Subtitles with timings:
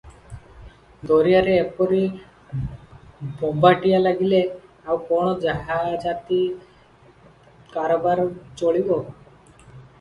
[1.09, 1.99] ଦରିଆରେ ଏପରି
[3.41, 4.41] ବୋମ୍ବାଟିଆ ଲାଗିଲେ
[4.89, 6.43] ଆଉ କଣ ଜାହାଜାତି
[7.79, 8.29] କାରବାର
[8.63, 9.03] ଚଳିବ?